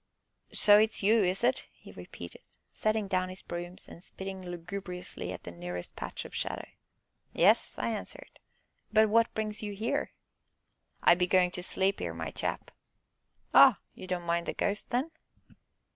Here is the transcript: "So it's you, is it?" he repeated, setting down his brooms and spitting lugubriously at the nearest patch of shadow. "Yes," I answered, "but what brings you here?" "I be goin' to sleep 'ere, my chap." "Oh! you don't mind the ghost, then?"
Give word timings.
"So 0.51 0.79
it's 0.79 1.03
you, 1.03 1.23
is 1.23 1.43
it?" 1.43 1.67
he 1.73 1.91
repeated, 1.91 2.41
setting 2.73 3.07
down 3.07 3.29
his 3.29 3.43
brooms 3.43 3.87
and 3.87 4.03
spitting 4.03 4.41
lugubriously 4.41 5.31
at 5.31 5.43
the 5.43 5.51
nearest 5.51 5.95
patch 5.95 6.25
of 6.25 6.33
shadow. 6.33 6.65
"Yes," 7.33 7.75
I 7.77 7.91
answered, 7.91 8.39
"but 8.91 9.09
what 9.09 9.31
brings 9.35 9.61
you 9.61 9.73
here?" 9.73 10.09
"I 11.03 11.13
be 11.13 11.27
goin' 11.27 11.51
to 11.51 11.61
sleep 11.61 12.01
'ere, 12.01 12.15
my 12.15 12.31
chap." 12.31 12.71
"Oh! 13.53 13.75
you 13.93 14.07
don't 14.07 14.25
mind 14.25 14.47
the 14.47 14.55
ghost, 14.55 14.89
then?" 14.89 15.11